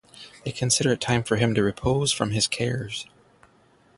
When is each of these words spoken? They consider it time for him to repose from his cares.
They 0.43 0.51
consider 0.51 0.93
it 0.93 0.99
time 0.99 1.21
for 1.21 1.35
him 1.35 1.53
to 1.53 1.61
repose 1.61 2.11
from 2.11 2.31
his 2.31 2.47
cares. 2.47 3.05